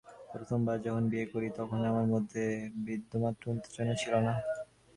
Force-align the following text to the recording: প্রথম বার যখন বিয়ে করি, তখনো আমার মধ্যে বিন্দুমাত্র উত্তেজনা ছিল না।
প্রথম 0.31 0.59
বার 0.67 0.77
যখন 0.85 1.03
বিয়ে 1.11 1.25
করি, 1.33 1.47
তখনো 1.59 1.83
আমার 1.91 2.07
মধ্যে 2.13 2.43
বিন্দুমাত্র 2.85 3.43
উত্তেজনা 3.53 3.93
ছিল 4.01 4.13
না। 4.27 4.33